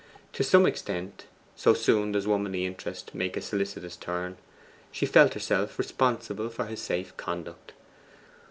To 0.33 0.43
some 0.43 0.65
extent 0.65 1.27
so 1.55 1.75
soon 1.75 2.13
does 2.13 2.25
womanly 2.25 2.65
interest 2.65 3.11
take 3.15 3.37
a 3.37 3.39
solicitous 3.41 3.95
turn 3.95 4.37
she 4.91 5.05
felt 5.05 5.35
herself 5.35 5.77
responsible 5.77 6.49
for 6.49 6.65
his 6.65 6.81
safe 6.81 7.15
conduct. 7.17 7.73